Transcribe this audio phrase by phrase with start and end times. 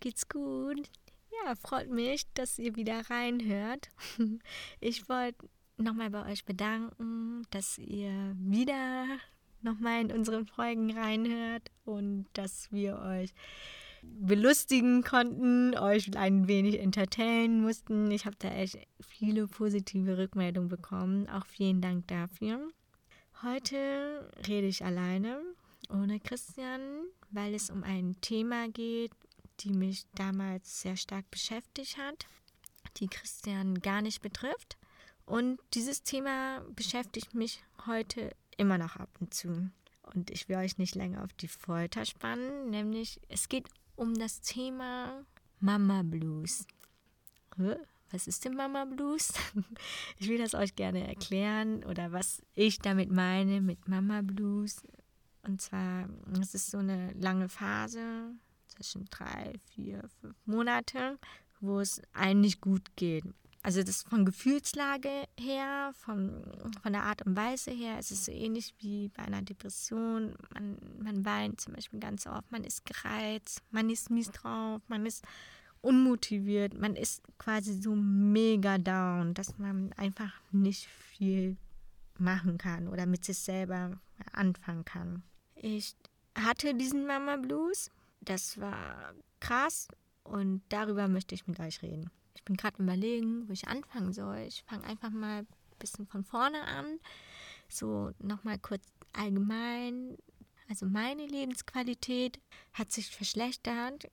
[0.00, 0.88] geht's gut.
[1.44, 3.88] Ja, freut mich, dass ihr wieder reinhört.
[4.80, 9.06] Ich wollte nochmal bei euch bedanken, dass ihr wieder
[9.62, 13.32] nochmal in unseren Folgen reinhört und dass wir euch
[14.02, 18.10] belustigen konnten, euch ein wenig entertainen mussten.
[18.10, 21.28] Ich habe da echt viele positive Rückmeldungen bekommen.
[21.28, 22.70] Auch vielen Dank dafür.
[23.42, 25.40] Heute rede ich alleine,
[25.90, 26.80] ohne Christian,
[27.30, 29.12] weil es um ein Thema geht,
[29.60, 32.26] die mich damals sehr stark beschäftigt hat,
[32.96, 34.76] die Christian gar nicht betrifft.
[35.26, 39.70] Und dieses Thema beschäftigt mich heute immer noch ab und zu.
[40.02, 44.40] Und ich will euch nicht länger auf die Folter spannen, nämlich es geht um das
[44.40, 45.24] Thema
[45.60, 46.66] Mama Blues.
[48.10, 49.32] Was ist denn Mama Blues?
[50.18, 54.82] Ich will das euch gerne erklären oder was ich damit meine mit Mama Blues.
[55.42, 56.08] Und zwar,
[56.40, 58.34] es ist so eine lange Phase
[58.80, 61.18] zwischen drei, vier, fünf Monate,
[61.60, 63.24] wo es eigentlich gut geht.
[63.62, 66.42] Also das von Gefühlslage her, von,
[66.82, 70.34] von der Art und Weise her, es ist so ähnlich wie bei einer Depression.
[70.54, 75.04] Man, man weint zum Beispiel ganz oft, man ist gereizt, man ist mies drauf, man
[75.04, 75.22] ist
[75.82, 81.58] unmotiviert, man ist quasi so mega down, dass man einfach nicht viel
[82.18, 83.98] machen kann oder mit sich selber
[84.32, 85.22] anfangen kann.
[85.54, 85.94] Ich
[86.34, 89.88] hatte diesen Mama Blues, das war krass
[90.24, 92.10] und darüber möchte ich mit euch reden.
[92.34, 94.38] Ich bin gerade überlegen, wo ich anfangen soll.
[94.48, 95.46] Ich fange einfach mal ein
[95.78, 96.98] bisschen von vorne an.
[97.68, 98.82] So nochmal kurz
[99.12, 100.16] allgemein.
[100.68, 102.38] Also meine Lebensqualität
[102.72, 104.10] hat sich verschlechtert.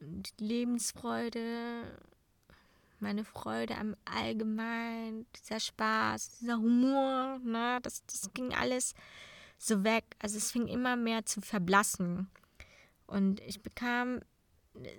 [0.00, 1.98] Die Lebensfreude,
[3.00, 8.94] meine Freude am Allgemeinen, dieser Spaß, dieser Humor, ne, das, das ging alles
[9.58, 10.04] so weg.
[10.18, 12.30] Also es fing immer mehr zu verblassen.
[13.08, 14.20] Und ich bekam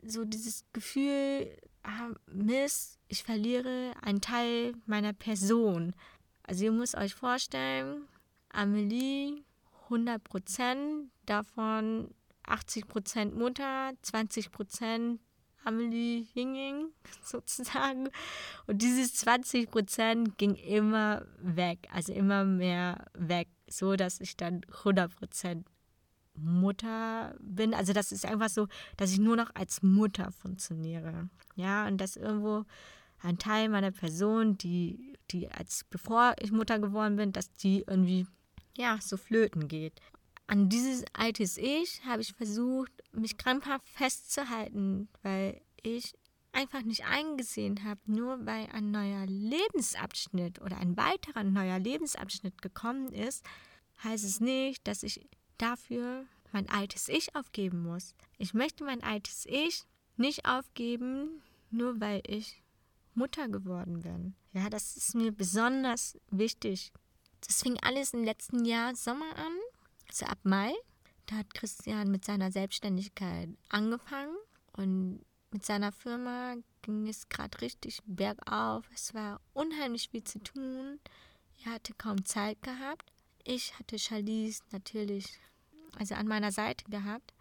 [0.03, 5.93] so dieses Gefühl, ah, Mist, ich verliere einen Teil meiner Person.
[6.43, 8.07] Also ihr müsst euch vorstellen,
[8.49, 9.43] Amelie
[9.85, 15.21] 100 Prozent, davon 80 Prozent Mutter, 20 Prozent
[15.63, 16.89] Amelie Yinging
[17.23, 18.09] sozusagen.
[18.65, 24.61] Und dieses 20 Prozent ging immer weg, also immer mehr weg, so dass ich dann
[24.79, 25.67] 100 Prozent
[26.43, 27.73] Mutter bin.
[27.73, 28.67] Also das ist einfach so,
[28.97, 31.29] dass ich nur noch als Mutter funktioniere.
[31.55, 32.65] Ja, und dass irgendwo
[33.21, 38.25] ein Teil meiner Person, die, die als bevor ich Mutter geworden bin, dass die irgendwie
[38.77, 39.99] ja so flöten geht.
[40.47, 46.15] An dieses altes Ich habe ich versucht, mich krampfhaft festzuhalten, weil ich
[46.51, 53.09] einfach nicht eingesehen habe, nur weil ein neuer Lebensabschnitt oder ein weiterer neuer Lebensabschnitt gekommen
[53.13, 53.45] ist,
[54.03, 55.29] heißt es nicht, dass ich
[55.61, 58.15] dafür mein altes Ich aufgeben muss.
[58.37, 59.83] Ich möchte mein altes Ich
[60.17, 62.61] nicht aufgeben, nur weil ich
[63.13, 64.35] Mutter geworden bin.
[64.53, 66.91] Ja, das ist mir besonders wichtig.
[67.45, 69.53] Das fing alles im letzten Jahr Sommer an,
[70.07, 70.73] also ab Mai.
[71.27, 74.35] Da hat Christian mit seiner Selbstständigkeit angefangen
[74.73, 78.85] und mit seiner Firma ging es gerade richtig bergauf.
[78.93, 80.99] Es war unheimlich viel zu tun.
[81.65, 83.11] Er hatte kaum Zeit gehabt.
[83.51, 85.25] Ich hatte Charlize natürlich
[85.97, 87.33] also an meiner Seite gehabt.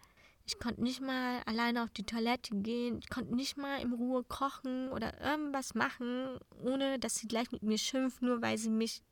[0.47, 2.97] Ich konnte nicht mal alleine auf die Toilette gehen.
[2.97, 7.61] Ich konnte nicht mal in Ruhe kochen oder irgendwas machen, ohne dass sie gleich mit
[7.61, 9.03] mir schimpft, nur weil sie mich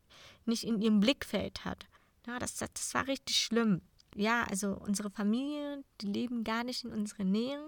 [0.44, 1.86] nicht in ihrem Blickfeld hat.
[2.26, 3.80] Ja, das, das, das war richtig schlimm.
[4.16, 7.64] Ja, also unsere Familie, die leben gar nicht in unserer Nähe.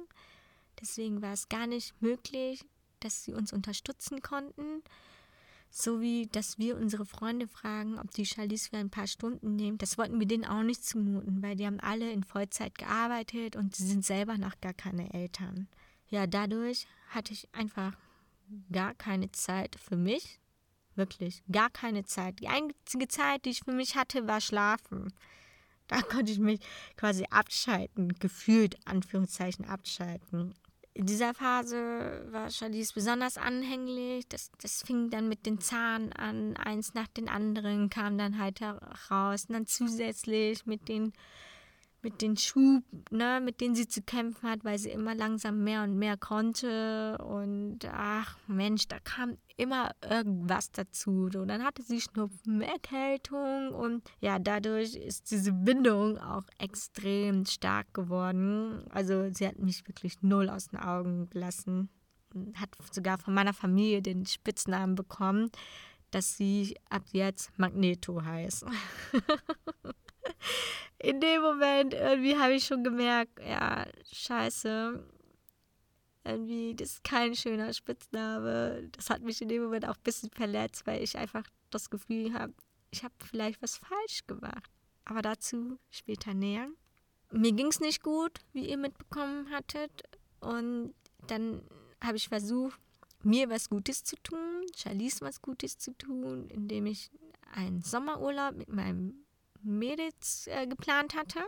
[0.80, 2.64] Deswegen war es gar nicht möglich,
[2.98, 4.82] dass sie uns unterstützen konnten.
[5.70, 9.78] So wie, dass wir unsere Freunde fragen, ob die Charlize für ein paar Stunden nehmen.
[9.78, 13.76] Das wollten wir denen auch nicht zumuten, weil die haben alle in Vollzeit gearbeitet und
[13.76, 15.68] sie sind selber noch gar keine Eltern.
[16.08, 17.96] Ja, dadurch hatte ich einfach
[18.72, 20.40] gar keine Zeit für mich.
[20.96, 22.40] Wirklich, gar keine Zeit.
[22.40, 25.12] Die einzige Zeit, die ich für mich hatte, war Schlafen.
[25.86, 26.60] Da konnte ich mich
[26.96, 30.54] quasi abschalten, gefühlt, Anführungszeichen, abschalten
[31.00, 34.28] in dieser Phase war Charlize besonders anhänglich.
[34.28, 38.60] Das, das fing dann mit den Zahnen an, eins nach den anderen kam dann halt
[38.60, 39.46] heraus.
[39.48, 41.14] Und dann zusätzlich mit den
[42.02, 45.82] mit den Schub, ne, mit denen sie zu kämpfen hat, weil sie immer langsam mehr
[45.82, 47.18] und mehr konnte.
[47.18, 51.28] Und ach Mensch, da kam immer irgendwas dazu.
[51.30, 57.92] So, dann hatte sie Schnupfen, Erkältung und ja, dadurch ist diese Bindung auch extrem stark
[57.92, 58.84] geworden.
[58.90, 61.90] Also sie hat mich wirklich null aus den Augen gelassen.
[62.54, 65.50] Hat sogar von meiner Familie den Spitznamen bekommen,
[66.10, 68.64] dass sie ab jetzt Magneto heißt.
[71.02, 75.02] in dem Moment irgendwie habe ich schon gemerkt, ja, scheiße,
[76.24, 78.88] Irgendwie, das ist kein schöner Spitzname.
[78.92, 82.34] Das hat mich in dem Moment auch ein bisschen verletzt, weil ich einfach das Gefühl
[82.34, 82.52] habe,
[82.90, 84.70] ich habe vielleicht was falsch gemacht.
[85.04, 86.68] Aber dazu später näher.
[87.32, 90.02] Mir ging es nicht gut, wie ihr mitbekommen hattet.
[90.40, 90.94] Und
[91.26, 91.62] dann
[92.02, 92.78] habe ich versucht,
[93.22, 97.10] mir was Gutes zu tun, Charlize was Gutes zu tun, indem ich
[97.52, 99.24] einen Sommerurlaub mit meinem
[99.62, 101.40] Mädels äh, geplant hatte.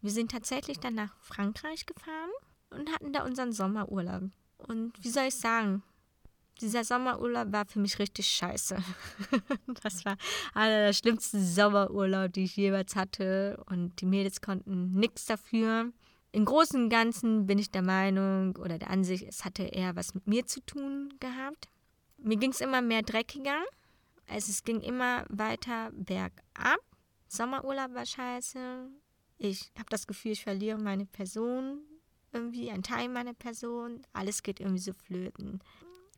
[0.00, 2.30] Wir sind tatsächlich dann nach Frankreich gefahren
[2.70, 4.24] und hatten da unseren Sommerurlaub.
[4.58, 5.82] Und wie soll ich sagen,
[6.60, 8.76] dieser Sommerurlaub war für mich richtig scheiße.
[9.82, 10.16] das war
[10.54, 13.62] einer der schlimmsten Sommerurlaub, die ich jeweils hatte.
[13.66, 15.92] Und die Mädels konnten nichts dafür.
[16.32, 20.14] Im Großen und Ganzen bin ich der Meinung oder der Ansicht, es hatte eher was
[20.14, 21.68] mit mir zu tun gehabt.
[22.18, 23.62] Mir ging es immer mehr dreckiger.
[24.28, 26.80] Also es ging immer weiter bergab.
[27.28, 28.88] Sommerurlaub war scheiße.
[29.38, 31.80] Ich habe das Gefühl, ich verliere meine Person
[32.34, 34.02] irgendwie, ein Teil meiner Person.
[34.12, 35.60] Alles geht irgendwie so flöten.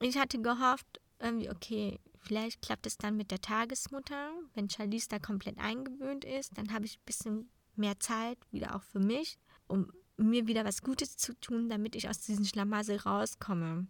[0.00, 4.30] Ich hatte gehofft, irgendwie, okay, vielleicht klappt es dann mit der Tagesmutter.
[4.54, 8.82] Wenn Charlize da komplett eingewöhnt ist, dann habe ich ein bisschen mehr Zeit, wieder auch
[8.82, 9.38] für mich,
[9.68, 13.86] um mir wieder was Gutes zu tun, damit ich aus diesem Schlamassel rauskomme.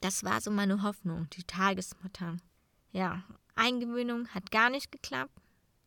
[0.00, 2.36] Das war so meine Hoffnung, die Tagesmutter.
[2.92, 3.22] Ja,
[3.54, 5.32] Eingewöhnung hat gar nicht geklappt.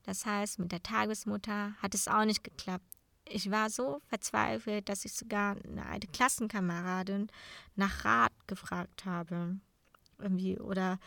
[0.04, 2.86] Das heißt, mit der Tagesmutter hat es auch nicht geklappt.
[3.26, 7.28] Ich war so verzweifelt, dass ich sogar eine alte Klassenkameradin
[7.76, 9.58] nach Rat gefragt habe.
[10.20, 10.60] Irgendwie.
[10.60, 11.00] Oder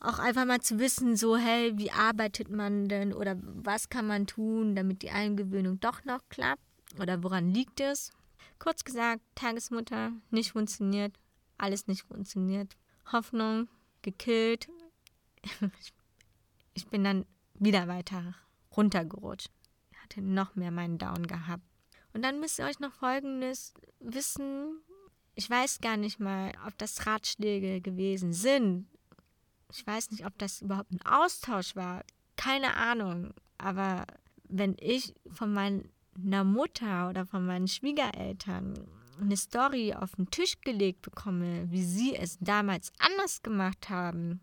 [0.00, 4.26] auch einfach mal zu wissen, so, hey, wie arbeitet man denn oder was kann man
[4.26, 6.62] tun, damit die Eingewöhnung doch noch klappt?
[7.00, 8.12] Oder woran liegt es?
[8.60, 11.18] Kurz gesagt, Tagesmutter nicht funktioniert,
[11.58, 12.76] alles nicht funktioniert.
[13.12, 13.68] Hoffnung
[14.02, 14.68] gekillt.
[16.74, 17.26] Ich bin dann
[17.58, 18.34] wieder weiter
[18.76, 19.50] runtergerutscht.
[20.02, 21.62] Hatte noch mehr meinen Down gehabt.
[22.12, 24.80] Und dann müsst ihr euch noch Folgendes wissen.
[25.34, 28.88] Ich weiß gar nicht mal, ob das Ratschläge gewesen sind.
[29.72, 32.02] Ich weiß nicht, ob das überhaupt ein Austausch war.
[32.36, 33.34] Keine Ahnung.
[33.58, 34.06] Aber
[34.48, 38.74] wenn ich von meiner Mutter oder von meinen Schwiegereltern
[39.20, 44.40] eine Story auf den Tisch gelegt bekomme, wie sie es damals anders gemacht haben,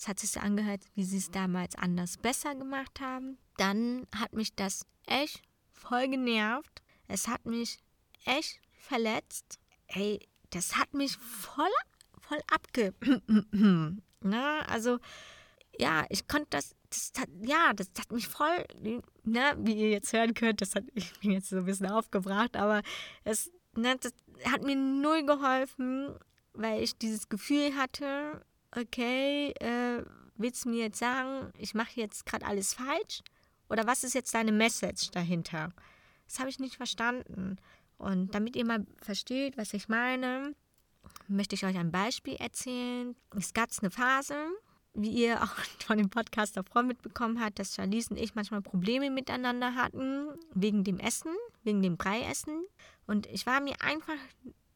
[0.00, 3.36] es hat sich so angehört, wie sie es damals anders besser gemacht haben.
[3.58, 5.42] Dann hat mich das echt
[5.72, 6.80] voll genervt.
[7.06, 7.80] Es hat mich
[8.24, 9.58] echt verletzt.
[9.88, 11.68] Ey, das hat mich voll,
[12.18, 12.94] voll abge...
[14.22, 15.00] Na, also,
[15.78, 18.64] ja, ich konnte das, das hat, ja, das hat mich voll,
[19.24, 22.56] ne, wie ihr jetzt hören könnt, das hat ich bin jetzt so ein bisschen aufgebracht,
[22.56, 22.82] aber
[23.24, 24.14] es, ne, das
[24.50, 26.14] hat mir null geholfen,
[26.54, 28.44] weil ich dieses Gefühl hatte,
[28.76, 30.04] okay, äh,
[30.36, 33.22] willst du mir jetzt sagen, ich mache jetzt gerade alles falsch?
[33.68, 35.72] Oder was ist jetzt deine Message dahinter?
[36.26, 37.56] Das habe ich nicht verstanden.
[37.98, 40.54] Und damit ihr mal versteht, was ich meine,
[41.28, 43.14] möchte ich euch ein Beispiel erzählen.
[43.36, 44.34] Es gab eine Phase,
[44.94, 49.10] wie ihr auch von dem Podcast davor mitbekommen habt, dass Charlize und ich manchmal Probleme
[49.10, 51.32] miteinander hatten, wegen dem Essen,
[51.62, 52.64] wegen dem Breiessen.
[53.06, 54.18] Und ich war mir einfach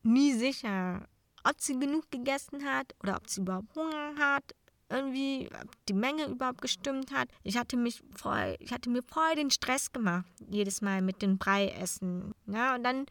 [0.03, 1.09] nie sicher,
[1.45, 4.45] ob sie genug gegessen hat oder ob sie überhaupt Hunger hat.
[4.91, 7.29] Irgendwie, ob die Menge überhaupt gestimmt hat.
[7.43, 11.39] Ich hatte mich voll, ich hatte mir voll den Stress gemacht, jedes Mal mit dem
[11.39, 12.35] Brei essen.
[12.47, 13.07] Ja, und dann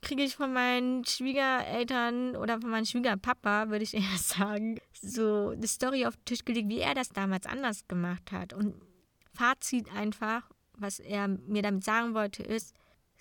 [0.00, 5.66] kriege ich von meinen Schwiegereltern oder von meinem Schwiegerpapa, würde ich eher sagen, so eine
[5.66, 8.52] Story auf den Tisch gelegt, wie er das damals anders gemacht hat.
[8.52, 8.74] Und
[9.34, 10.48] Fazit einfach,
[10.78, 12.74] was er mir damit sagen wollte, ist,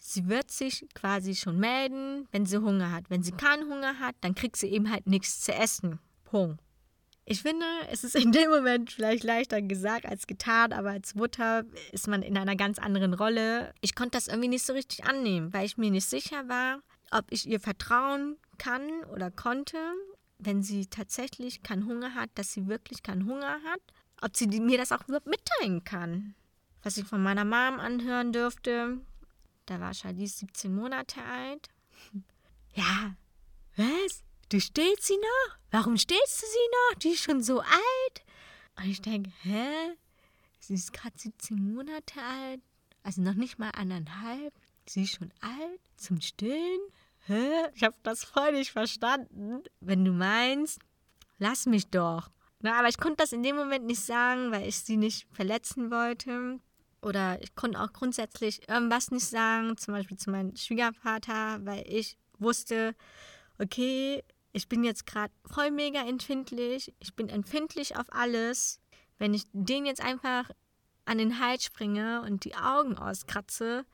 [0.05, 3.09] sie wird sich quasi schon melden, wenn sie Hunger hat.
[3.09, 5.99] Wenn sie keinen Hunger hat, dann kriegt sie eben halt nichts zu essen.
[6.25, 6.61] Punkt.
[7.27, 11.63] Ich finde, es ist in dem Moment vielleicht leichter gesagt als getan, aber als Mutter
[11.91, 13.73] ist man in einer ganz anderen Rolle.
[13.81, 17.25] Ich konnte das irgendwie nicht so richtig annehmen, weil ich mir nicht sicher war, ob
[17.31, 19.77] ich ihr vertrauen kann oder konnte,
[20.37, 23.81] wenn sie tatsächlich keinen Hunger hat, dass sie wirklich keinen Hunger hat,
[24.21, 26.35] ob sie mir das auch überhaupt mitteilen kann.
[26.83, 28.99] Was ich von meiner Mom anhören dürfte,
[29.65, 31.69] da war Charlize 17 Monate alt.
[32.77, 33.15] Ja,
[33.77, 34.25] was?
[34.49, 35.57] Du stillst sie noch?
[35.71, 36.99] Warum stillst du sie noch?
[36.99, 38.25] Die ist schon so alt.
[38.77, 39.95] Und ich denke, hä?
[40.59, 42.61] Sie ist gerade 17 Monate alt.
[43.01, 44.53] Also noch nicht mal anderthalb.
[44.85, 46.81] Sie ist schon alt zum Stillen?
[47.27, 47.49] Hä?
[47.75, 49.63] Ich habe das voll nicht verstanden.
[49.79, 50.79] Wenn du meinst,
[51.37, 52.29] lass mich doch.
[52.59, 55.91] Na, aber ich konnte das in dem Moment nicht sagen, weil ich sie nicht verletzen
[55.91, 56.59] wollte.
[57.05, 62.17] Oder ich konnte auch grundsätzlich irgendwas nicht sagen, zum Beispiel zu meinem Schwiegervater, weil ich
[62.39, 62.95] wusste,
[63.59, 68.81] okay, ich bin jetzt gerade voll mega empfindlich, ich bin empfindlich auf alles.
[69.19, 70.49] Wenn ich den jetzt einfach
[71.05, 73.85] an den Hals springe und die Augen auskratze,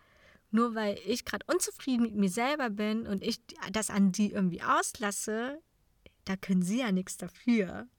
[0.49, 3.41] nur weil ich gerade unzufrieden mit mir selber bin und ich
[3.73, 5.59] das an die irgendwie auslasse,
[6.23, 7.89] da können sie ja nichts dafür.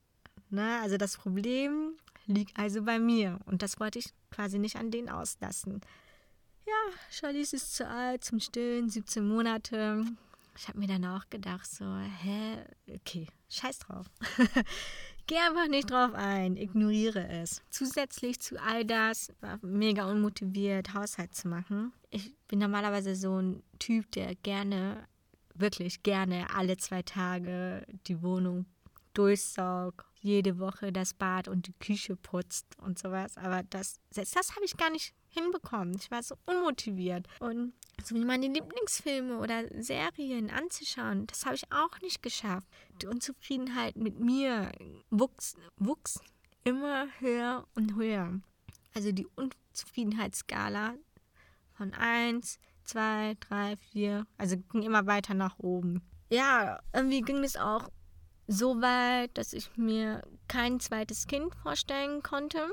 [0.49, 0.81] Ne?
[0.81, 5.09] Also das Problem liegt also bei mir und das wollte ich quasi nicht an denen
[5.09, 5.81] auslassen.
[6.67, 6.73] Ja,
[7.11, 10.05] Charlize ist zu alt zum Stillen, 17 Monate.
[10.57, 12.59] Ich habe mir dann auch gedacht, so, hä,
[12.95, 14.07] okay, scheiß drauf.
[15.27, 17.63] Geh einfach nicht drauf ein, ignoriere es.
[17.71, 21.93] Zusätzlich zu all das war mega unmotiviert, Haushalt zu machen.
[22.11, 25.07] Ich bin normalerweise so ein Typ, der gerne,
[25.55, 28.67] wirklich gerne alle zwei Tage die Wohnung
[29.15, 33.37] durchsaugt, jede Woche das Bad und die Küche putzt und sowas.
[33.37, 35.97] Aber das, das habe ich gar nicht hinbekommen.
[35.99, 37.27] Ich war so unmotiviert.
[37.41, 42.67] Und so wie meine Lieblingsfilme oder Serien anzuschauen, das habe ich auch nicht geschafft.
[43.01, 44.71] Die Unzufriedenheit mit mir
[45.11, 46.21] wuchs, wuchs
[46.65, 48.41] immer höher und höher.
[48.95, 50.95] Also die Unzufriedenheitsskala
[51.73, 56.03] von 1, 2, 3, 4, also ging immer weiter nach oben.
[56.31, 57.89] Ja, irgendwie ging es auch
[58.47, 62.69] so weit, dass ich mir kein zweites Kind vorstellen konnte.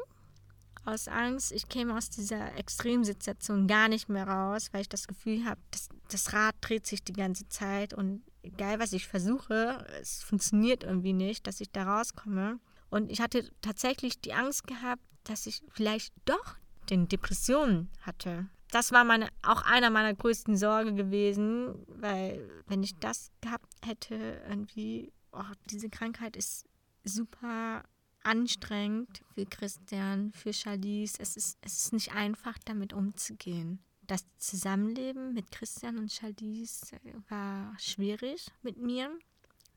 [0.85, 5.45] Aus Angst, ich käme aus dieser Extremsituation gar nicht mehr raus, weil ich das Gefühl
[5.45, 10.23] habe, das, das Rad dreht sich die ganze Zeit und egal was ich versuche, es
[10.23, 12.59] funktioniert irgendwie nicht, dass ich da rauskomme.
[12.89, 16.55] Und ich hatte tatsächlich die Angst gehabt, dass ich vielleicht doch
[16.89, 18.47] den Depressionen hatte.
[18.71, 24.41] Das war meine, auch einer meiner größten Sorgen gewesen, weil wenn ich das gehabt hätte,
[24.47, 26.65] irgendwie oh, diese Krankheit ist
[27.03, 27.83] super
[28.23, 31.17] anstrengend für Christian, für Charlize.
[31.19, 33.79] Es ist, es ist nicht einfach, damit umzugehen.
[34.07, 39.11] Das Zusammenleben mit Christian und Charlize war schwierig mit mir.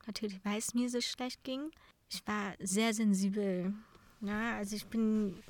[0.06, 1.70] Natürlich, weil es mir so schlecht ging.
[2.10, 3.74] Ich war sehr sensibel.
[4.20, 5.42] Ja, also ich bin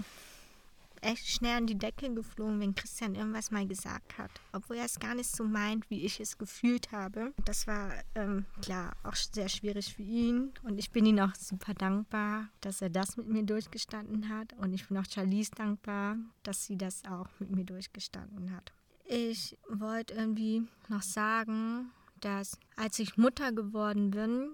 [1.03, 4.31] echt schnell an die Decke geflogen, wenn Christian irgendwas mal gesagt hat.
[4.53, 7.33] Obwohl er es gar nicht so meint, wie ich es gefühlt habe.
[7.45, 10.53] Das war ähm, klar auch sehr schwierig für ihn.
[10.63, 14.53] Und ich bin ihm auch super dankbar, dass er das mit mir durchgestanden hat.
[14.55, 18.73] Und ich bin auch Charlize dankbar, dass sie das auch mit mir durchgestanden hat.
[19.05, 21.91] Ich wollte irgendwie noch sagen,
[22.21, 24.51] dass als ich Mutter geworden bin,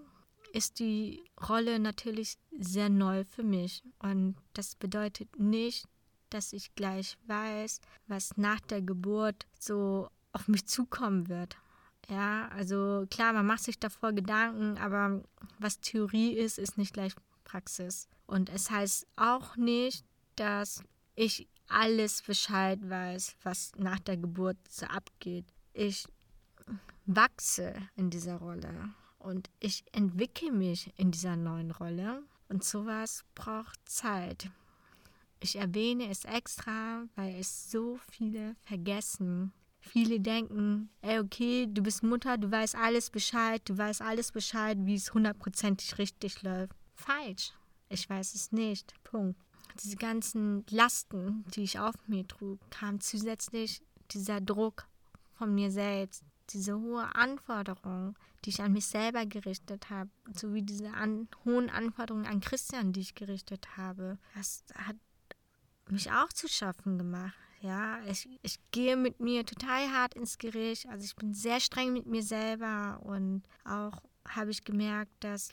[0.53, 3.83] ist die Rolle natürlich sehr neu für mich.
[3.99, 5.87] Und das bedeutet nicht,
[6.31, 11.57] dass ich gleich weiß, was nach der Geburt so auf mich zukommen wird.
[12.09, 15.23] Ja, also klar, man macht sich davor Gedanken, aber
[15.59, 18.09] was Theorie ist, ist nicht gleich Praxis.
[18.27, 20.05] Und es heißt auch nicht,
[20.37, 20.83] dass
[21.15, 25.47] ich alles Bescheid weiß, was nach der Geburt so abgeht.
[25.73, 26.07] Ich
[27.05, 32.23] wachse in dieser Rolle und ich entwickle mich in dieser neuen Rolle.
[32.49, 34.51] Und sowas braucht Zeit.
[35.41, 39.53] Ich erwähne es extra, weil es so viele vergessen.
[39.81, 44.77] Viele denken, ey, okay, du bist Mutter, du weißt alles Bescheid, du weißt alles Bescheid,
[44.83, 46.75] wie es hundertprozentig richtig läuft.
[46.97, 47.53] Falsch.
[47.89, 48.93] Ich weiß es nicht.
[49.05, 49.41] Punkt.
[49.83, 53.81] Diese ganzen Lasten, die ich auf mir trug, kam zusätzlich
[54.11, 54.89] dieser Druck
[55.35, 60.91] von mir selbst, diese hohe Anforderung, die ich an mich selber gerichtet habe, sowie diese
[60.91, 64.19] an, hohen Anforderungen an Christian, die ich gerichtet habe.
[64.35, 64.97] Das hat
[65.91, 67.35] mich auch zu schaffen gemacht.
[67.61, 70.87] Ja, ich, ich gehe mit mir total hart ins Gericht.
[70.89, 75.51] Also ich bin sehr streng mit mir selber und auch habe ich gemerkt, dass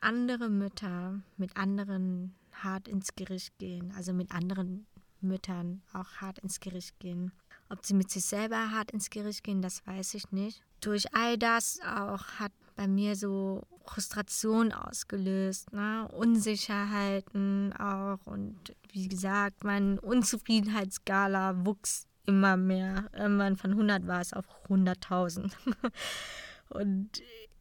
[0.00, 4.86] andere Mütter mit anderen hart ins Gericht gehen, also mit anderen
[5.20, 7.32] Müttern auch hart ins Gericht gehen.
[7.70, 10.62] Ob sie mit sich selber hart ins Gericht gehen, das weiß ich nicht.
[10.80, 16.08] Durch all das auch hat bei mir so Frustration ausgelöst, ne?
[16.12, 18.56] Unsicherheiten auch und
[18.92, 23.10] wie gesagt, meine Unzufriedenheitsskala wuchs immer mehr.
[23.12, 25.50] Irgendwann von 100 war es auf 100.000.
[26.68, 27.10] und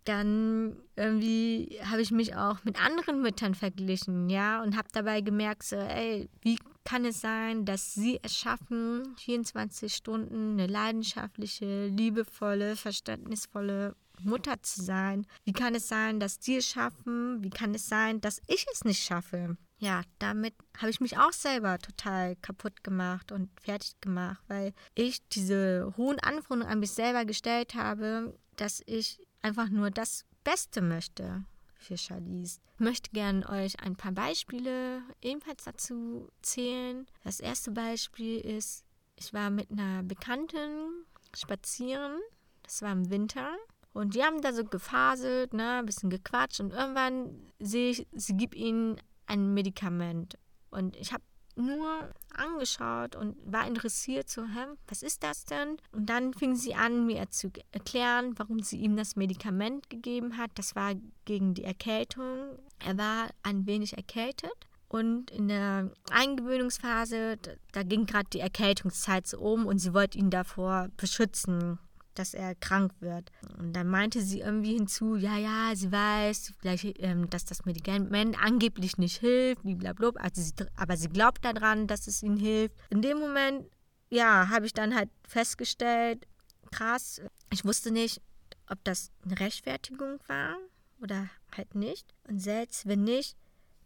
[0.03, 5.63] dann irgendwie habe ich mich auch mit anderen Müttern verglichen, ja, und habe dabei gemerkt,
[5.63, 12.75] so, ey, wie kann es sein, dass sie es schaffen, 24 Stunden eine leidenschaftliche, liebevolle,
[12.75, 15.25] verständnisvolle Mutter zu sein?
[15.43, 17.43] Wie kann es sein, dass die es schaffen?
[17.43, 19.57] Wie kann es sein, dass ich es nicht schaffe?
[19.79, 25.27] Ja, damit habe ich mich auch selber total kaputt gemacht und fertig gemacht, weil ich
[25.29, 31.45] diese hohen Anforderungen an mich selber gestellt habe, dass ich einfach nur das Beste möchte
[31.75, 32.59] für Charlize.
[32.73, 37.05] Ich möchte gerne euch ein paar Beispiele ebenfalls dazu zählen.
[37.23, 38.83] Das erste Beispiel ist,
[39.15, 41.05] ich war mit einer Bekannten
[41.35, 42.19] spazieren.
[42.63, 43.55] Das war im Winter.
[43.97, 48.37] Und die haben da so gefaselt, ne, ein bisschen gequatscht und irgendwann sehe ich, sie
[48.37, 50.37] gibt ihnen ein Medikament.
[50.69, 51.23] Und ich habe
[51.55, 55.77] nur angeschaut und war interessiert, so, hä, was ist das denn?
[55.93, 60.51] Und dann fing sie an, mir zu erklären, warum sie ihm das Medikament gegeben hat.
[60.53, 60.93] Das war
[61.25, 62.59] gegen die Erkältung.
[62.77, 64.53] Er war ein wenig erkältet.
[64.89, 67.39] Und in der Eingewöhnungsphase,
[67.71, 71.79] da, ging gerade die Erkältungszeit so um und sie wollte ihn davor beschützen
[72.19, 73.31] dass er krank wird.
[73.57, 78.41] Und dann meinte sie irgendwie hinzu, ja, ja, sie weiß, vielleicht, ähm, dass das Medikament
[78.41, 82.75] angeblich nicht hilft, blablabla, also sie, aber sie glaubt daran, dass es ihnen hilft.
[82.89, 83.69] In dem Moment,
[84.09, 86.27] ja, habe ich dann halt festgestellt,
[86.71, 87.21] krass,
[87.51, 88.21] ich wusste nicht,
[88.69, 90.57] ob das eine Rechtfertigung war
[91.01, 92.13] oder halt nicht.
[92.27, 93.37] Und selbst wenn nicht,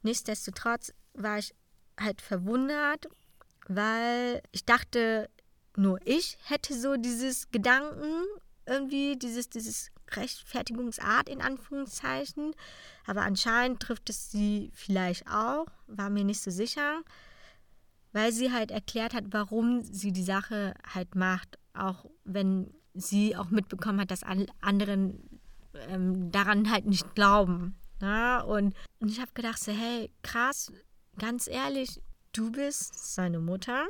[0.02, 1.54] nichtsdestotrotz war ich
[2.00, 3.08] halt verwundert,
[3.68, 5.30] weil ich dachte,
[5.78, 8.24] nur ich hätte so dieses Gedanken,
[8.66, 12.54] irgendwie dieses, dieses Rechtfertigungsart in Anführungszeichen.
[13.06, 17.02] Aber anscheinend trifft es sie vielleicht auch, war mir nicht so sicher,
[18.14, 23.50] weil sie halt erklärt hat, warum sie die Sache halt macht, auch wenn sie auch
[23.50, 24.24] mitbekommen hat, dass
[24.62, 25.40] anderen
[25.88, 27.78] ähm, daran halt nicht glauben.
[28.02, 28.46] Ne?
[28.46, 30.72] Und, und ich habe gedacht, so, hey, krass,
[31.18, 32.02] ganz ehrlich,
[32.34, 33.86] du bist seine Mutter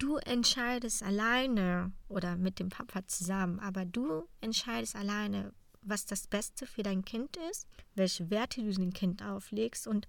[0.00, 5.52] Du entscheidest alleine oder mit dem Papa zusammen, aber du entscheidest alleine,
[5.82, 10.08] was das Beste für dein Kind ist, welche Werte du dem Kind auflegst und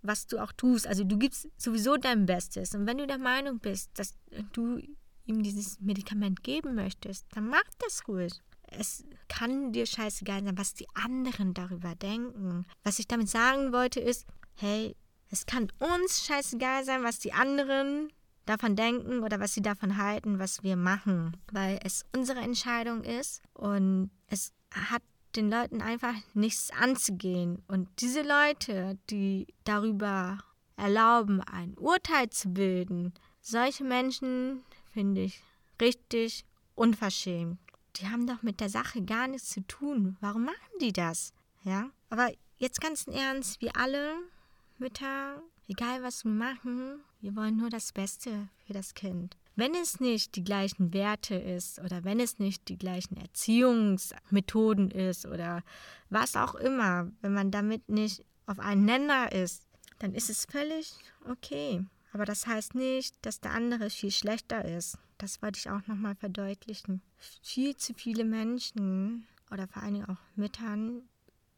[0.00, 0.86] was du auch tust.
[0.86, 2.74] Also du gibst sowieso dein Bestes.
[2.74, 4.14] Und wenn du der Meinung bist, dass
[4.52, 4.78] du
[5.26, 8.32] ihm dieses Medikament geben möchtest, dann mach das ruhig.
[8.62, 12.64] Es kann dir scheißegal sein, was die anderen darüber denken.
[12.82, 14.96] Was ich damit sagen wollte ist, hey,
[15.28, 18.10] es kann uns scheißegal sein, was die anderen
[18.46, 23.42] davon denken oder was sie davon halten, was wir machen, weil es unsere Entscheidung ist
[23.52, 25.02] und es hat
[25.34, 27.62] den Leuten einfach nichts anzugehen.
[27.68, 30.38] Und diese Leute, die darüber
[30.76, 35.42] erlauben, ein Urteil zu bilden, solche Menschen finde ich
[35.80, 37.58] richtig unverschämt.
[37.96, 40.16] Die haben doch mit der Sache gar nichts zu tun.
[40.20, 41.32] Warum machen die das?
[41.62, 41.90] Ja?
[42.10, 44.14] Aber jetzt ganz im Ernst, wir alle
[44.78, 49.36] Mütter Egal was wir machen, wir wollen nur das Beste für das Kind.
[49.56, 55.26] Wenn es nicht die gleichen Werte ist oder wenn es nicht die gleichen Erziehungsmethoden ist
[55.26, 55.62] oder
[56.10, 59.66] was auch immer, wenn man damit nicht auf einen Nenner ist,
[59.98, 60.92] dann ist es völlig
[61.28, 61.84] okay.
[62.12, 64.98] Aber das heißt nicht, dass der andere viel schlechter ist.
[65.18, 67.02] Das wollte ich auch nochmal verdeutlichen.
[67.42, 71.02] Viel zu viele Menschen oder vor allen Dingen auch Müttern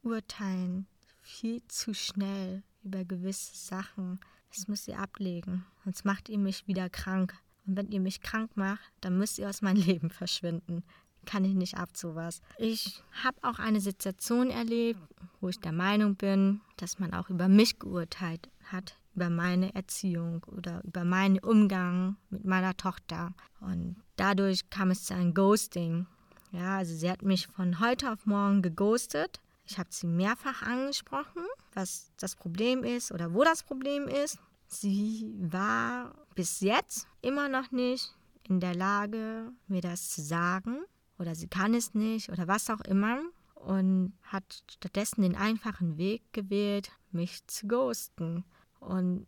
[0.02, 0.86] urteilen
[1.20, 4.20] viel zu schnell über gewisse Sachen.
[4.50, 7.34] Das müsst ihr ablegen, sonst macht ihr mich wieder krank.
[7.66, 10.82] Und wenn ihr mich krank macht, dann müsst ihr aus meinem Leben verschwinden.
[11.26, 12.40] Kann ich nicht ab sowas.
[12.56, 15.00] Ich habe auch eine Situation erlebt,
[15.40, 20.44] wo ich der Meinung bin, dass man auch über mich geurteilt hat, über meine Erziehung
[20.44, 23.34] oder über meinen Umgang mit meiner Tochter.
[23.60, 26.06] Und dadurch kam es zu einem Ghosting.
[26.52, 29.40] Ja, also sie hat mich von heute auf morgen geghostet.
[29.68, 31.42] Ich habe sie mehrfach angesprochen
[31.78, 34.38] was das Problem ist oder wo das Problem ist.
[34.66, 40.80] Sie war bis jetzt immer noch nicht in der Lage, mir das zu sagen
[41.18, 43.20] oder sie kann es nicht oder was auch immer
[43.54, 48.44] und hat stattdessen den einfachen Weg gewählt, mich zu ghosten.
[48.80, 49.26] Und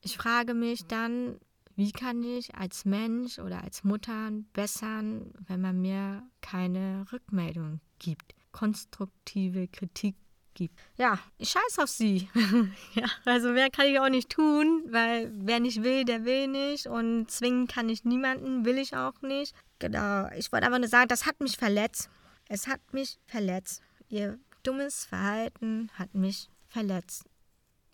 [0.00, 1.38] ich frage mich dann,
[1.74, 8.37] wie kann ich als Mensch oder als Mutter bessern, wenn man mir keine Rückmeldung gibt?
[8.58, 10.16] Konstruktive Kritik
[10.54, 10.76] gibt.
[10.96, 12.28] Ja, ich scheiß auf sie.
[12.94, 16.88] ja, also mehr kann ich auch nicht tun, weil wer nicht will, der will nicht
[16.88, 19.54] und zwingen kann ich niemanden, will ich auch nicht.
[19.78, 22.10] Genau, ich wollte einfach nur sagen, das hat mich verletzt.
[22.48, 23.80] Es hat mich verletzt.
[24.08, 27.26] Ihr dummes Verhalten hat mich verletzt.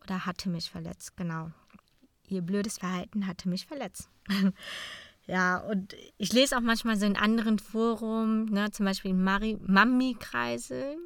[0.03, 1.50] Oder hatte mich verletzt, genau.
[2.27, 4.09] Ihr blödes Verhalten hatte mich verletzt.
[5.27, 10.97] Ja, und ich lese auch manchmal so in anderen Foren, ne, zum Beispiel in Mami-Kreise,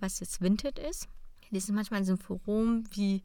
[0.00, 1.08] was jetzt Vinted ist.
[1.42, 3.22] Ich lese manchmal so einem Forum, wie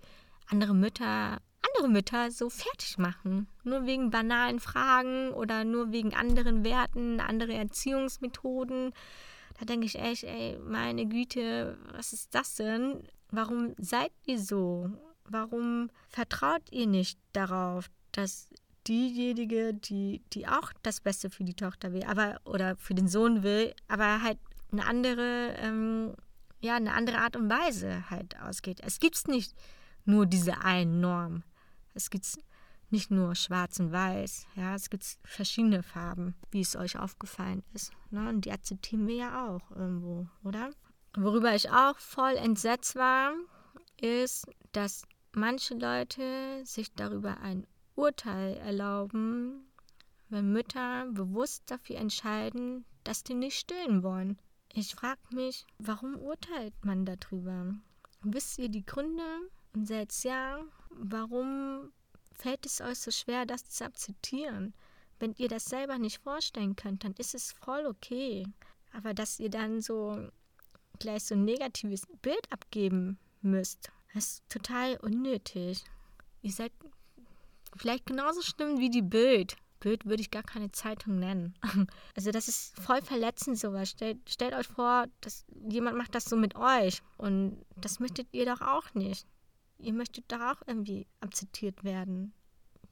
[0.48, 1.40] andere Mütter
[1.74, 3.48] andere Mütter so fertig machen.
[3.64, 8.94] Nur wegen banalen Fragen oder nur wegen anderen Werten, andere Erziehungsmethoden.
[9.60, 13.08] Da denke ich echt, ey, meine Güte, was ist das denn?
[13.32, 14.90] Warum seid ihr so?
[15.26, 18.50] Warum vertraut ihr nicht darauf, dass
[18.88, 23.44] diejenige, die, die auch das Beste für die Tochter will, aber oder für den Sohn
[23.44, 24.38] will, aber halt
[24.72, 26.14] eine andere ähm,
[26.64, 28.80] ja, eine andere Art und Weise halt ausgeht.
[28.82, 29.54] Es gibt nicht
[30.06, 31.44] nur diese eine Norm.
[31.94, 32.26] Es gibt
[32.90, 34.48] nicht nur schwarz und weiß.
[34.56, 37.92] Ja, es gibt verschiedene Farben, wie es euch aufgefallen ist.
[38.12, 38.30] Ne?
[38.30, 40.72] Und die akzeptieren wir ja auch irgendwo, oder?
[41.18, 43.34] Worüber ich auch voll entsetzt war,
[44.00, 49.72] ist, dass manche Leute sich darüber ein Urteil erlauben,
[50.30, 54.40] wenn Mütter bewusst dafür entscheiden, dass die nicht stillen wollen.
[54.74, 57.76] Ich frage mich, warum urteilt man darüber?
[58.22, 59.24] Wisst ihr die Gründe?
[59.76, 61.92] Und selbst ja, warum
[62.32, 64.74] fällt es euch so schwer, das zu akzeptieren?
[65.20, 68.48] Wenn ihr das selber nicht vorstellen könnt, dann ist es voll okay.
[68.94, 70.30] Aber dass ihr dann so
[71.00, 75.84] gleich so ein negatives Bild abgeben müsst, ist total unnötig.
[76.42, 76.72] Ihr seid
[77.76, 79.56] vielleicht genauso schlimm wie die Bild.
[79.80, 81.56] Bild würde ich gar keine Zeitung nennen.
[82.16, 83.90] Also das ist voll verletzend sowas.
[83.90, 88.46] Stellt, stellt euch vor, dass jemand macht das so mit euch und das möchtet ihr
[88.46, 89.28] doch auch nicht.
[89.80, 92.34] Ihr möchtet doch auch irgendwie akzeptiert werden,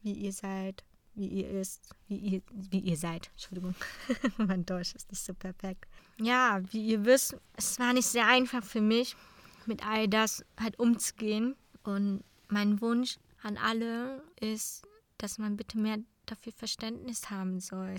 [0.02, 3.30] wie ihr seid, wie ihr ist, wie ihr, wie ihr seid.
[3.32, 3.76] Entschuldigung,
[4.38, 5.86] mein Deutsch ist nicht so perfekt.
[6.18, 9.16] Ja, wie ihr wisst, es war nicht sehr einfach für mich,
[9.66, 11.56] mit all das halt umzugehen.
[11.84, 14.86] Und mein Wunsch an alle ist,
[15.18, 17.96] dass man bitte mehr dafür Verständnis haben soll.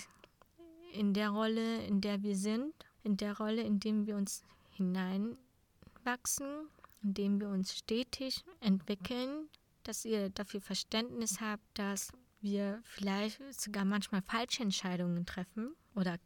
[0.93, 6.69] In der Rolle, in der wir sind, in der Rolle, in der wir uns hineinwachsen,
[7.03, 9.49] in dem wir uns stetig entwickeln,
[9.83, 16.19] dass ihr dafür Verständnis habt, dass wir vielleicht sogar manchmal falsche Entscheidungen treffen oder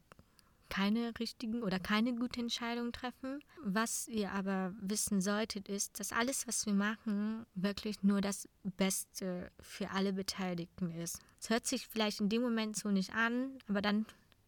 [0.76, 3.40] keine richtigen oder keine gute Entscheidung treffen.
[3.62, 9.50] Was ihr aber wissen solltet, ist, dass alles, was wir machen, wirklich nur das Beste
[9.58, 11.20] für alle Beteiligten ist.
[11.40, 14.04] Es hört sich vielleicht in dem Moment so nicht an, aber dann,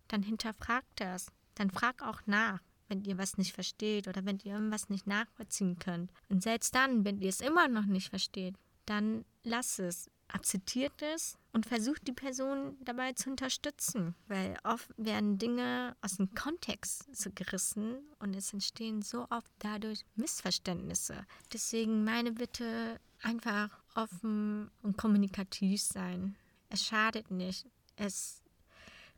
[0.09, 1.33] dann hinterfragt das.
[1.55, 5.79] Dann fragt auch nach, wenn ihr was nicht versteht oder wenn ihr irgendwas nicht nachvollziehen
[5.79, 6.13] könnt.
[6.29, 11.39] Und selbst dann, wenn ihr es immer noch nicht versteht, dann lasst es akzeptiert es
[11.59, 17.31] und versucht die Person dabei zu unterstützen, weil oft werden Dinge aus dem Kontext so
[17.35, 21.27] gerissen und es entstehen so oft dadurch Missverständnisse.
[21.53, 26.37] Deswegen meine Bitte einfach offen und kommunikativ sein.
[26.69, 27.67] Es schadet nicht.
[27.97, 28.45] Es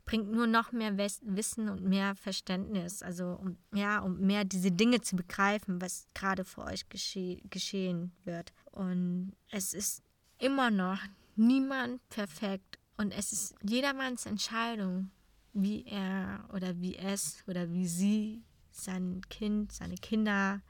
[0.03, 5.01] bringt nur noch mehr Wissen und mehr Verständnis, also um, ja, um mehr diese Dinge
[5.01, 8.51] zu begreifen, was gerade vor euch gesche geschehen wird.
[8.71, 10.01] Und es ist
[10.39, 10.97] immer noch
[11.35, 15.11] niemand perfekt und es ist jedermanns Entscheidung,
[15.53, 20.61] wie er oder wie es oder wie sie sein Kind, seine Kinder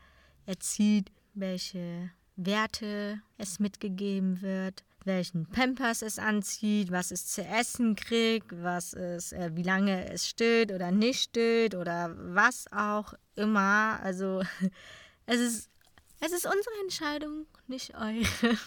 [0.45, 8.51] erzieht, welche Werte es mitgegeben wird, welchen Pampers es anzieht, was es zu essen kriegt,
[8.51, 13.99] was es, äh, wie lange es stillt oder nicht stillt oder was auch immer.
[14.01, 14.41] Also
[15.25, 15.69] es ist,
[16.19, 18.23] es ist unsere Entscheidung, nicht eure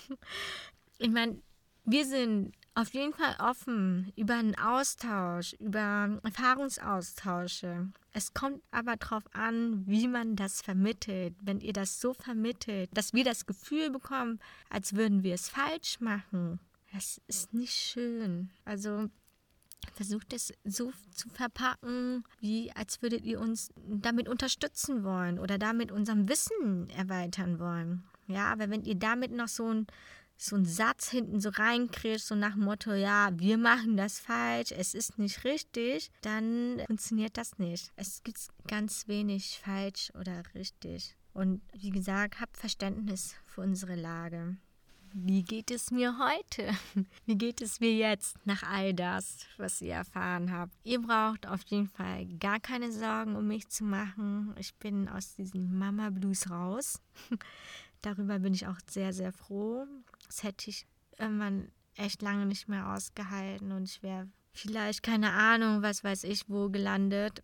[0.98, 1.40] ich meine,
[1.84, 7.88] wir sind auf jeden Fall offen über einen Austausch, über Erfahrungsaustausche.
[8.12, 11.36] Es kommt aber darauf an, wie man das vermittelt.
[11.40, 16.00] Wenn ihr das so vermittelt, dass wir das Gefühl bekommen, als würden wir es falsch
[16.00, 16.58] machen,
[16.92, 18.50] das ist nicht schön.
[18.64, 19.08] Also
[19.94, 25.92] versucht es so zu verpacken, wie als würdet ihr uns damit unterstützen wollen oder damit
[25.92, 28.04] unserem Wissen erweitern wollen.
[28.26, 29.86] Ja, aber wenn ihr damit noch so ein
[30.44, 34.72] so ein Satz hinten so reinkriegst, so nach dem Motto, ja, wir machen das falsch,
[34.72, 37.92] es ist nicht richtig, dann funktioniert das nicht.
[37.96, 41.16] Es gibt ganz wenig falsch oder richtig.
[41.32, 44.56] Und wie gesagt, habt Verständnis für unsere Lage.
[45.16, 46.72] Wie geht es mir heute?
[47.24, 50.72] Wie geht es mir jetzt nach all das, was ihr erfahren habt?
[50.82, 54.52] Ihr braucht auf jeden Fall gar keine Sorgen um mich zu machen.
[54.58, 57.00] Ich bin aus diesem Mama Blues raus.
[58.04, 59.86] Darüber bin ich auch sehr, sehr froh.
[60.26, 60.86] Das hätte ich
[61.18, 66.50] irgendwann echt lange nicht mehr ausgehalten und ich wäre vielleicht, keine Ahnung, was weiß ich,
[66.50, 67.42] wo gelandet.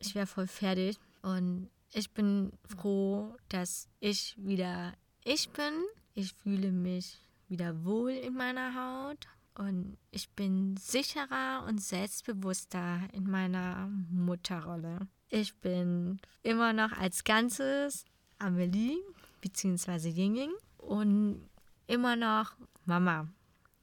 [0.00, 5.72] Ich wäre voll fertig und ich bin froh, dass ich wieder ich bin.
[6.14, 13.30] Ich fühle mich wieder wohl in meiner Haut und ich bin sicherer und selbstbewusster in
[13.30, 15.06] meiner Mutterrolle.
[15.28, 18.04] Ich bin immer noch als Ganzes
[18.40, 18.98] Amelie
[19.40, 20.08] bzw.
[20.08, 21.48] Yinging und
[21.86, 23.28] immer noch Mama.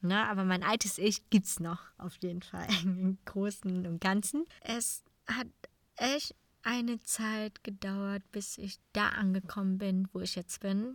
[0.00, 0.26] Ne?
[0.26, 4.46] Aber mein altes Ich gibt es noch auf jeden Fall im Großen und Ganzen.
[4.60, 5.48] Es hat
[5.96, 10.94] echt eine Zeit gedauert, bis ich da angekommen bin, wo ich jetzt bin.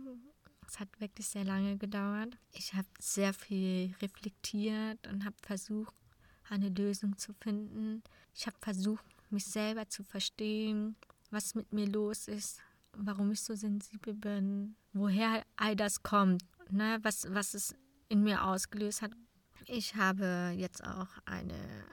[0.66, 2.36] Es hat wirklich sehr lange gedauert.
[2.52, 5.94] Ich habe sehr viel reflektiert und habe versucht,
[6.48, 8.02] eine Lösung zu finden.
[8.34, 10.96] Ich habe versucht, mich selber zu verstehen,
[11.30, 12.60] was mit mir los ist,
[12.96, 17.74] warum ich so sensibel bin, woher all das kommt ne, was, was es
[18.08, 19.12] in mir ausgelöst hat.
[19.66, 21.86] Ich habe jetzt auch eine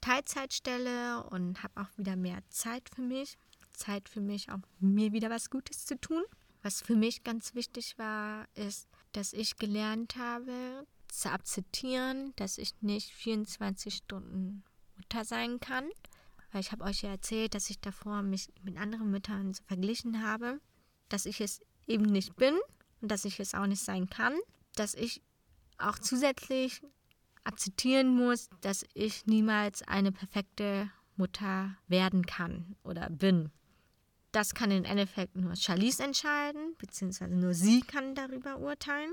[0.00, 3.36] Teilzeitstelle und habe auch wieder mehr Zeit für mich.
[3.72, 6.22] Zeit für mich, auch mir wieder was Gutes zu tun.
[6.62, 12.80] Was für mich ganz wichtig war, ist, dass ich gelernt habe zu akzeptieren, dass ich
[12.82, 14.62] nicht 24 Stunden
[14.96, 15.88] Mutter sein kann.
[16.52, 20.22] Weil ich habe euch ja erzählt, dass ich davor mich mit anderen Müttern so verglichen
[20.22, 20.60] habe,
[21.08, 22.54] dass ich es eben nicht bin
[23.00, 24.34] und dass ich es auch nicht sein kann,
[24.76, 25.22] dass ich
[25.78, 26.82] auch zusätzlich
[27.44, 33.50] akzeptieren muss, dass ich niemals eine perfekte Mutter werden kann oder bin.
[34.30, 39.12] Das kann im Endeffekt nur Charlize entscheiden, beziehungsweise nur sie kann darüber urteilen.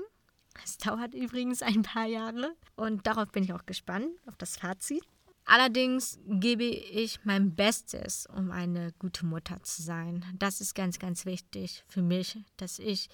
[0.64, 5.04] Es dauert übrigens ein paar Jahre und darauf bin ich auch gespannt, auf das Fazit.
[5.50, 10.24] Allerdings gebe ich mein Bestes, um eine gute Mutter zu sein.
[10.38, 13.08] Das ist ganz, ganz wichtig für mich, dass ich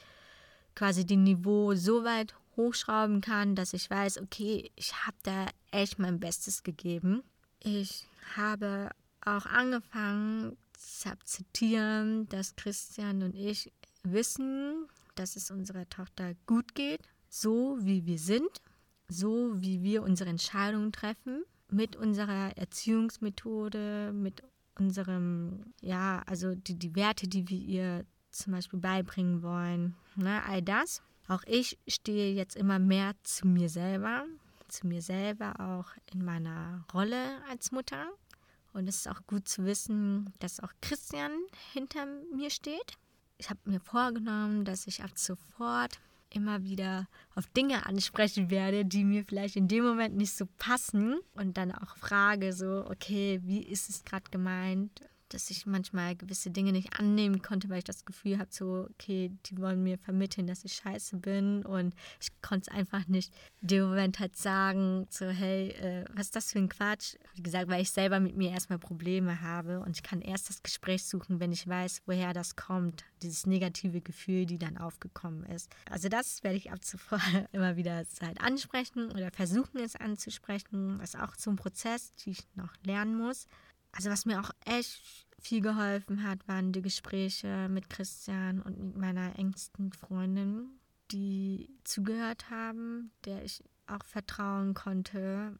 [0.74, 5.98] quasi die Niveau so weit hochschrauben kann, dass ich weiß, okay, ich habe da echt
[5.98, 7.22] mein Bestes gegeben.
[7.60, 8.04] Ich
[8.36, 8.90] habe
[9.22, 13.72] auch angefangen zu akzeptieren, dass Christian und ich
[14.02, 18.60] wissen, dass es unserer Tochter gut geht, so wie wir sind,
[19.08, 24.42] so wie wir unsere Entscheidungen treffen, mit unserer Erziehungsmethode, mit
[24.78, 30.62] unserem, ja, also die, die Werte, die wir ihr zum Beispiel beibringen wollen, ne, all
[30.62, 31.02] das.
[31.28, 34.24] Auch ich stehe jetzt immer mehr zu mir selber,
[34.68, 38.06] zu mir selber auch in meiner Rolle als Mutter.
[38.72, 41.32] Und es ist auch gut zu wissen, dass auch Christian
[41.72, 42.98] hinter mir steht.
[43.38, 45.98] Ich habe mir vorgenommen, dass ich ab sofort
[46.30, 51.20] immer wieder auf Dinge ansprechen werde, die mir vielleicht in dem Moment nicht so passen
[51.34, 55.02] und dann auch frage so, okay, wie ist es gerade gemeint?
[55.28, 59.32] Dass ich manchmal gewisse Dinge nicht annehmen konnte, weil ich das Gefühl habe, so, okay,
[59.46, 63.84] die wollen mir vermitteln, dass ich scheiße bin und ich konnte es einfach nicht dem
[63.84, 67.16] Moment halt sagen, so, hey, äh, was ist das für ein Quatsch?
[67.34, 70.62] Wie gesagt, weil ich selber mit mir erstmal Probleme habe und ich kann erst das
[70.62, 75.74] Gespräch suchen, wenn ich weiß, woher das kommt, dieses negative Gefühl, die dann aufgekommen ist.
[75.90, 81.00] Also das werde ich ab sofort immer wieder halt ansprechen oder versuchen es anzusprechen.
[81.00, 83.48] Ist auch so ein Prozess, den ich noch lernen muss.
[83.96, 85.00] Also was mir auch echt
[85.38, 90.68] viel geholfen hat, waren die Gespräche mit Christian und mit meiner engsten Freundin,
[91.10, 95.56] die zugehört haben, der ich auch vertrauen konnte,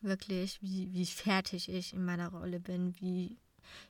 [0.00, 3.38] wirklich, wie, wie fertig ich in meiner Rolle bin, wie,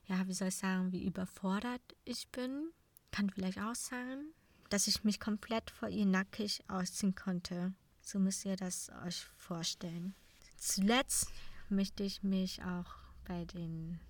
[0.07, 2.71] ja, wie soll ich sagen, wie überfordert ich bin.
[3.11, 4.33] Kann vielleicht auch sein,
[4.69, 7.73] dass ich mich komplett vor ihr nackig ausziehen konnte.
[8.03, 10.15] So müsst ihr das euch vorstellen.
[10.59, 11.31] Zuletzt
[11.71, 14.01] möchte ich mich auch bei den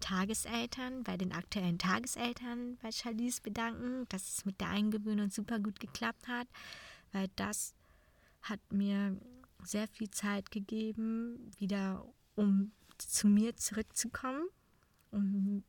[0.00, 5.78] Tageseltern, bei den aktuellen Tageseltern bei Charlize bedanken, dass es mit der Eingewöhnung super gut
[5.80, 6.48] geklappt hat,
[7.12, 7.74] weil das
[8.42, 9.16] hat mir
[9.62, 14.48] sehr viel Zeit gegeben, wieder um zu mir zurückzukommen,
[15.10, 15.62] um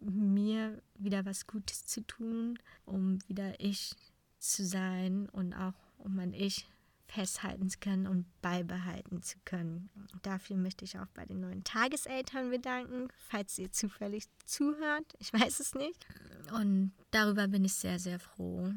[0.00, 3.94] mir wieder was Gutes zu tun, um wieder ich
[4.38, 6.66] zu sein und auch um mein Ich
[7.12, 9.90] festhalten zu können und beibehalten zu können.
[10.22, 15.12] Dafür möchte ich auch bei den neuen Tageseltern bedanken, falls ihr zufällig zuhört.
[15.18, 16.06] Ich weiß es nicht.
[16.52, 18.72] Und darüber bin ich sehr, sehr froh.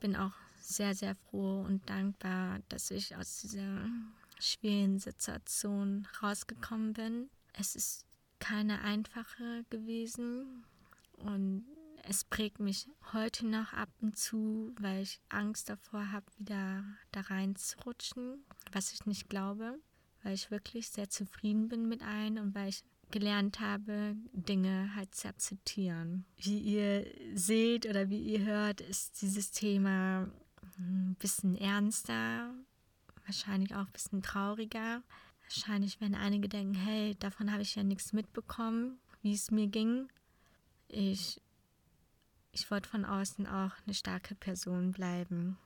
[0.00, 3.86] Bin auch sehr, sehr froh und dankbar, dass ich aus dieser
[4.40, 7.30] schwierigen Situation rausgekommen bin.
[7.52, 8.04] Es ist
[8.40, 10.64] keine einfache gewesen
[11.18, 11.64] und
[12.08, 17.22] es prägt mich heute noch ab und zu, weil ich Angst davor habe, wieder da
[17.22, 19.78] reinzurutschen, was ich nicht glaube,
[20.22, 25.14] weil ich wirklich sehr zufrieden bin mit allen und weil ich gelernt habe, Dinge halt
[25.14, 26.24] zu akzeptieren.
[26.36, 30.28] Wie ihr seht oder wie ihr hört, ist dieses Thema
[30.78, 32.52] ein bisschen ernster,
[33.24, 35.02] wahrscheinlich auch ein bisschen trauriger.
[35.42, 40.08] Wahrscheinlich werden einige denken, hey, davon habe ich ja nichts mitbekommen, wie es mir ging.
[40.88, 41.40] Ich
[42.54, 45.58] ich wollte von außen auch eine starke Person bleiben.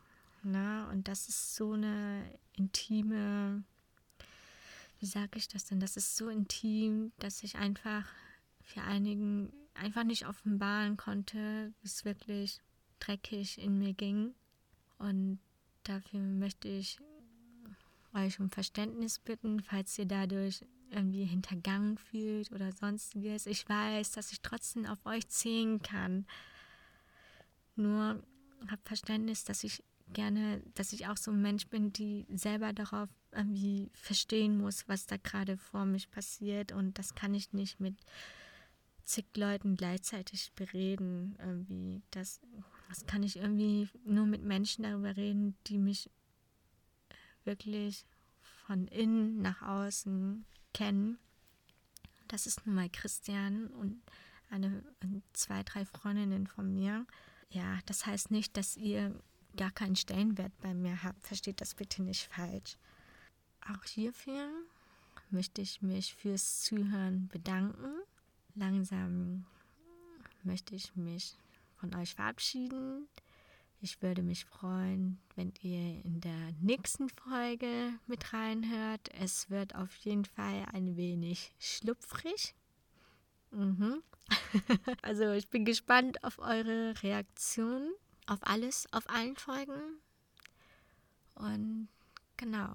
[0.42, 0.88] Ne?
[0.90, 2.24] Und das ist so eine
[2.54, 3.62] intime,
[4.98, 5.80] wie sage ich das denn?
[5.80, 8.06] Das ist so intim, dass ich einfach
[8.62, 12.60] für einigen einfach nicht offenbaren konnte, wie es wirklich
[13.00, 14.34] dreckig in mir ging.
[14.98, 15.38] Und
[15.84, 16.98] dafür möchte ich
[18.14, 23.46] euch um Verständnis bitten, falls ihr dadurch irgendwie hintergangen fühlt oder sonstiges.
[23.46, 26.26] Ich weiß, dass ich trotzdem auf euch zählen kann.
[27.78, 28.22] Nur
[28.68, 33.08] habe Verständnis, dass ich gerne, dass ich auch so ein Mensch bin, die selber darauf
[33.32, 36.72] irgendwie verstehen muss, was da gerade vor mich passiert.
[36.72, 37.94] Und das kann ich nicht mit
[39.04, 41.36] zig Leuten gleichzeitig bereden.
[41.38, 42.02] Irgendwie.
[42.10, 42.40] Das,
[42.88, 46.10] das kann ich irgendwie nur mit Menschen darüber reden, die mich
[47.44, 48.04] wirklich
[48.66, 51.18] von innen nach außen kennen.
[52.28, 54.02] Das ist nun mal Christian und
[54.50, 54.82] eine,
[55.32, 57.06] zwei, drei Freundinnen von mir
[57.50, 59.14] ja, das heißt nicht, dass ihr
[59.56, 61.16] gar keinen Stellenwert bei mir hat.
[61.20, 62.76] Versteht das bitte nicht falsch.
[63.68, 64.48] Auch hierfür
[65.30, 68.00] möchte ich mich fürs Zuhören bedanken.
[68.54, 69.44] Langsam
[70.42, 71.36] möchte ich mich
[71.76, 73.08] von euch verabschieden.
[73.80, 79.08] Ich würde mich freuen, wenn ihr in der nächsten Folge mit reinhört.
[79.20, 82.54] Es wird auf jeden Fall ein wenig schlupfrig.
[83.50, 84.02] Mhm.
[85.02, 87.90] also ich bin gespannt auf eure Reaktion,
[88.26, 89.80] auf alles, auf allen Folgen.
[91.34, 91.88] Und
[92.36, 92.74] genau,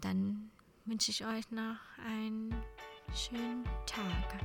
[0.00, 0.50] dann
[0.84, 2.54] wünsche ich euch noch einen
[3.14, 4.40] schönen Tag.